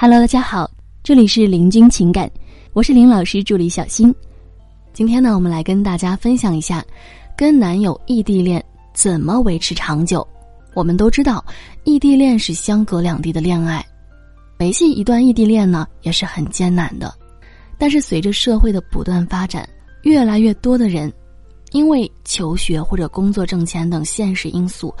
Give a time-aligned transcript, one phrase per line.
[0.00, 0.70] Hello，大家好，
[1.02, 2.30] 这里是林君情感，
[2.72, 4.14] 我是林老师助理小新。
[4.92, 6.84] 今天呢，我们来跟大家分享一下，
[7.36, 8.64] 跟男友异地恋
[8.94, 10.24] 怎么维持长久。
[10.72, 11.44] 我们都知道，
[11.82, 13.84] 异地恋是相隔两地的恋爱，
[14.60, 17.12] 维系一段异地恋呢也是很艰难的。
[17.76, 19.68] 但是随着社会的不断发展，
[20.02, 21.12] 越来越多的人
[21.72, 24.94] 因为求学或者工作挣钱等现实因素，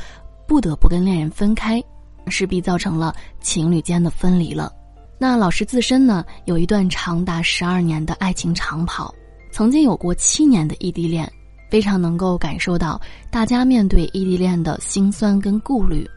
[0.44, 1.80] 不得不跟恋人分开，
[2.26, 4.72] 势必造成了情侣间的分离了。
[5.20, 9.12] 那老师自身呢，有一段长达十二年的爱情长跑，
[9.50, 11.30] 曾经有过七年的异地恋，
[11.68, 16.08] 非常能够感受到大家面对异地恋的辛酸跟顾虑。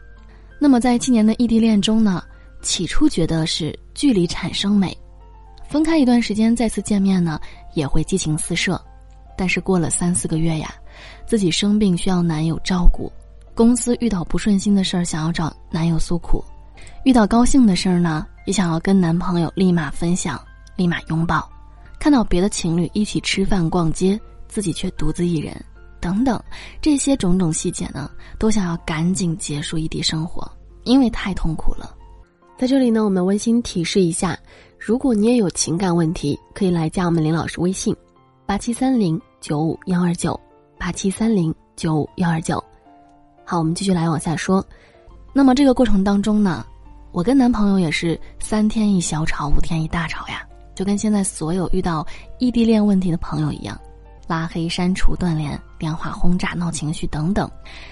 [0.60, 2.22] 那么在七年的异地恋中呢，
[2.62, 4.96] 起初觉得是距离产生美，
[5.68, 7.40] 分开一段时间再次见面呢，
[7.74, 8.80] 也会激情四射。
[9.36, 10.72] 但是过了三四个月呀，
[11.26, 13.10] 自己生病需要男友照顾，
[13.52, 16.44] 公司遇到不顺心的事儿想要找男友诉苦，
[17.04, 18.26] 遇到高兴的事儿呢。
[18.44, 20.36] 也想要跟男朋友立马分享，
[20.74, 21.48] 立马拥抱，
[22.00, 25.54] 看到别的情侣一起吃饭逛街，自己却独自一人，
[26.00, 26.42] 等等，
[26.80, 30.50] 这些种种细节呢，都想要赶紧结束异地生活，
[30.82, 31.94] 因为太痛苦了。
[32.58, 34.36] 在这里呢，我们温馨提示一下，
[34.76, 37.94] 如果你也有情感问题，可以来加我们林老师微信：
[38.44, 40.38] 八七三零九五幺二九
[40.76, 42.60] 八七三零九五幺二九。
[43.44, 44.66] 好，我们继续来往下说。
[45.32, 46.66] 那么这个过程当中呢？
[47.12, 50.42] 我跟男朋友也是三天一小吵，五天一大吵呀，
[50.74, 52.06] 就跟现在所有遇到
[52.38, 53.78] 异地恋问题的朋友一样，
[54.26, 57.50] 拉黑、删除、断联、电话轰炸、闹情绪等等，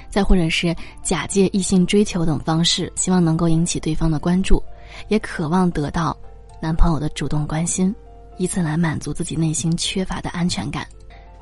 [0.08, 4.62] 再或者是假借异性追求等方式，希望能够引起对方的关注，
[5.08, 6.16] 也渴望得到
[6.58, 7.94] 男朋友的主动关心，
[8.38, 10.86] 以此来满足自己内心缺乏的安全感。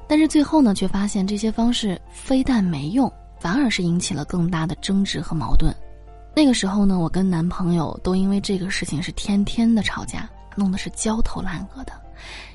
[0.08, 5.72] 但是最后呢，却发现这些方式非但没用，反而是引起了更大的争执和矛盾。
[6.38, 11.92] 那个时候呢，我跟男朋友都因为这个事情是天天的吵架，弄得是焦头烂额的，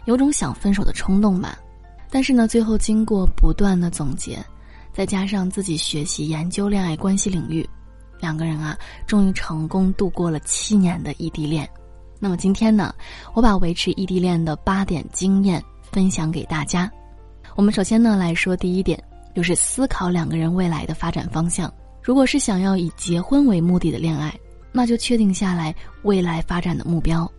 [0.05, 1.59] 有种想分手的冲动吧。
[2.09, 4.41] 但是呢，最后经过不断的总结，
[4.93, 7.69] 再加上自己学习研究恋爱关系领域，
[8.21, 11.69] 两个人啊，终于成功度过了七年的异地恋。
[12.21, 12.95] 那么今天呢，
[13.33, 15.61] 我把维持异地恋的八点经验
[15.91, 16.89] 分享给大家。
[17.57, 18.97] 我们首先呢来说第一点，
[19.35, 21.69] 就是思考两个人未来的发展方向。
[22.03, 24.37] 如果是想要以结婚为目的的恋爱，
[24.73, 27.31] 那就确定下来未来发展的目标。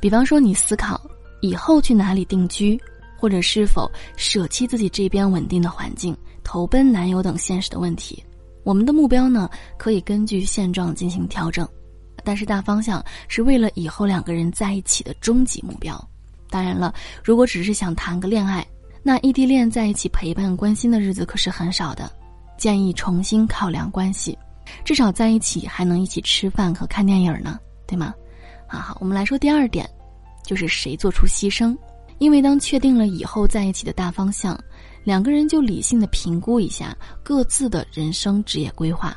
[0.00, 1.00] 比方说，你思考
[1.40, 2.80] 以后去哪里定居，
[3.16, 8.22] 或者是否舍弃自己这边稳定的环境，投奔男友等现实的问题。
[8.62, 11.68] 我们的目标呢，可以根据现状进行调整，
[12.22, 16.00] 但是大方向是为了以后两个人在一起的终极目标。
[16.48, 16.94] 当然了，
[17.24, 18.64] 如果只是想谈个恋爱，
[19.02, 22.08] 那异地恋在一起陪伴关心的日子可是很少的。
[22.56, 24.36] 建议重新考量关系，
[24.84, 28.14] 至少在一起还能一起吃饭和看电影呢，对吗？
[28.68, 29.88] 好好，我们来说第二点，
[30.44, 31.76] 就是谁做出牺牲。
[32.18, 34.58] 因为当确定了以后在一起的大方向，
[35.04, 39.14] 两个人就理性的评估一下各自的人生职业规划，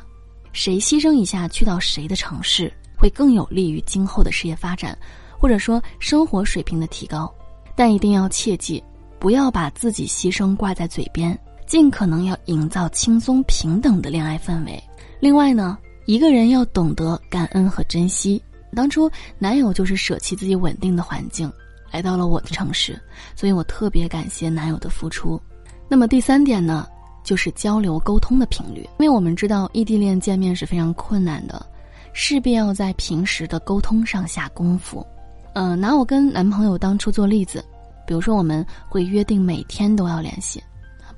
[0.52, 4.96] 谁牺牲一下去到谁的城市，会更有利于今后的事业发展，
[5.38, 7.32] 或者说生活水平的提高。
[7.74, 8.84] 但一定要切记，
[9.18, 11.36] 不要把自己牺牲挂在嘴边。
[11.70, 14.82] 尽可能要营造轻松平等的恋爱氛围。
[15.20, 18.42] 另外呢，一个人要懂得感恩和珍惜。
[18.74, 19.08] 当初
[19.38, 21.48] 男友就是舍弃自己稳定的环境，
[21.92, 23.00] 来到了我的城市，
[23.36, 25.40] 所以我特别感谢男友的付出。
[25.88, 26.88] 那么第三点呢，
[27.22, 28.80] 就是交流沟通的频率。
[28.98, 31.64] 因为我们知道异地恋见面是非常困难的，
[32.12, 35.06] 势必要在平时的沟通上下功夫。
[35.52, 37.64] 嗯，拿我跟男朋友当初做例子，
[38.08, 40.60] 比如说我们会约定每天都要联系。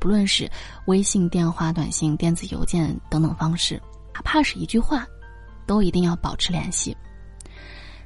[0.03, 0.51] 不论是
[0.87, 3.81] 微信、电话、短信、电子邮件等等方式，
[4.13, 5.07] 哪怕是一句话，
[5.65, 6.97] 都一定要保持联系。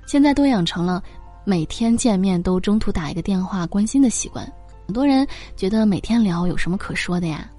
[0.07, 1.03] 现在都养成了
[1.47, 4.47] 每天见面都中途打一个电话关心的习惯。
[4.87, 7.51] 很多人觉得每天聊有什么可说的呀？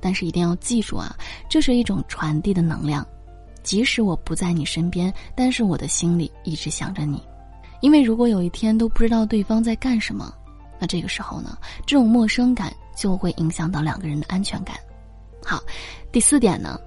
[0.00, 1.12] 但是一定要记住啊，
[1.48, 3.04] 这是一种传递的能量。
[3.64, 7.20] 即使我不在你身边，但是我的心里一直想着你。
[7.80, 10.32] 因为如果有一天都不知道对方在干什么，
[10.78, 12.72] 那这个时候呢，这种陌生感。
[12.96, 14.76] 就会影响到两个人的安全感。
[15.44, 15.62] 好，
[16.10, 16.78] 第四点呢，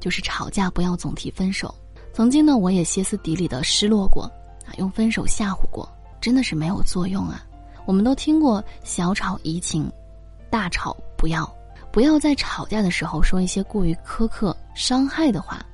[0.00, 1.74] 就是吵架不要总提分手。
[2.12, 4.24] 曾经呢，我也歇斯底里的失落过，
[4.66, 5.88] 啊，用分手吓唬过，
[6.20, 7.44] 真的是没有作用啊。
[7.86, 9.90] 我们都听过小吵怡情，
[10.50, 11.48] 大吵不要，
[11.92, 15.64] 不要在吵架的时候说一些过于苛刻、伤害的话，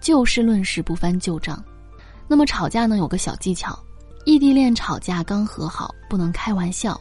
[0.00, 1.62] 就事论事，不翻旧账。
[2.28, 3.78] 那么吵架呢，有个小技巧，
[4.24, 6.98] 异地恋吵架刚和好，不能开玩笑。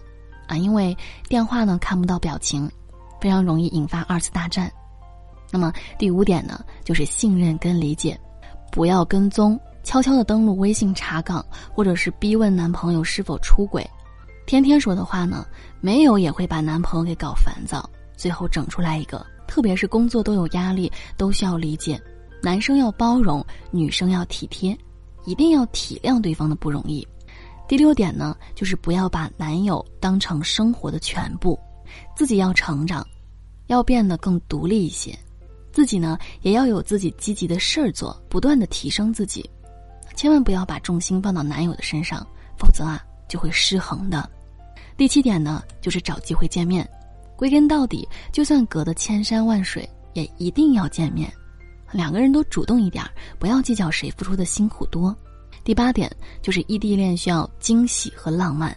[0.50, 0.98] 啊，因为
[1.30, 2.69] 电话呢看不到表情，
[3.22, 4.69] 非常容易引发二次大战。
[5.51, 8.19] 那么第五点呢，就是信任跟理解，
[8.72, 13.88] 不要跟踪，悄悄的登录微信查岗，或者是逼问男朋友是否出轨。
[14.48, 15.46] 天天说的话呢，
[15.80, 17.88] 没有也会把男朋友给搞烦躁，
[18.18, 19.24] 最后整出来一个。
[19.48, 22.00] 特别是工作都有压力，都需要理解，
[22.42, 24.78] 男生要包容，女生要体贴，
[25.25, 27.07] 一定要体谅对方的不容易。
[27.69, 31.57] 第六点呢，就是不要把男友当成生活的全部，
[32.16, 33.06] 自己要成长，
[33.68, 35.16] 要变得更独立一些，
[35.71, 39.48] 自己呢也要有自己积极的事儿做，不断的提升自己，
[40.16, 42.25] 千万不要把重心放到男友的身上，
[42.57, 44.27] 否则啊就会失衡的。
[44.98, 46.89] 第七点呢，就是找机会见面。
[47.36, 51.31] 归根到底，就算隔得千山万水，也一定要见面。
[51.92, 53.06] 两个人都主动一点，
[53.38, 55.16] 不要计较谁付出的辛苦多。
[55.63, 56.11] 第八点
[56.41, 58.75] 就是异地恋需要惊喜和浪漫。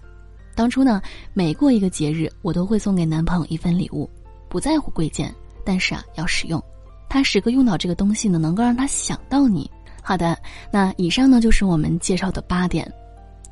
[0.54, 1.00] 当初呢，
[1.32, 4.08] 每过一个节日，我都会送给男朋友一份礼物，
[4.48, 5.34] 不在乎贵贱，
[5.64, 6.62] 但是啊要实用。
[7.08, 9.70] 他时刻用到这个东西呢，能够让他想到你。
[10.02, 10.38] 好的，
[10.70, 12.90] 那以上呢就是我们介绍的八点。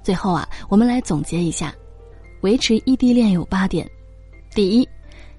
[0.02, 1.74] 最后啊，我们来总结一下，
[2.42, 3.88] 维持异地恋有八点。
[4.54, 4.88] 第一。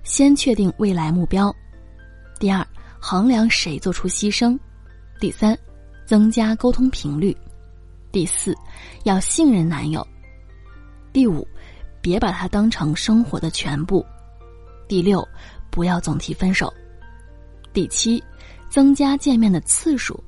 [0.04, 1.56] 先确定未来目标，
[2.40, 2.66] 第二，
[3.00, 4.58] 衡量谁做出牺牲，
[5.20, 5.56] 第三，
[6.08, 7.38] 增加沟通频率，
[8.12, 8.56] 第四，
[9.04, 10.06] 要信任男友，
[11.14, 11.48] 第五，
[12.02, 14.06] 别把他当成生活的全部，
[14.88, 15.26] 第六，
[15.70, 16.72] 不要总提分手，
[17.72, 18.22] 第七，
[18.70, 20.22] 增加见面的次数，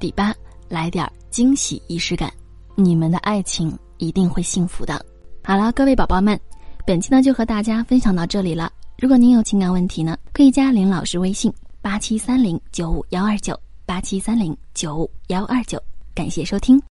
[0.00, 0.34] 第八，
[0.68, 2.32] 来点惊喜仪式感，
[2.74, 5.04] 你们的爱情一定会幸福的。
[5.44, 6.38] 好了，各位宝宝们，
[6.84, 8.72] 本期呢就和大家分享到这里了。
[8.98, 15.80] 如果您有情感问题呢，可以加林老师微信八七三零九五幺二九八七三零九五幺二九，
[16.14, 16.82] 感谢收听。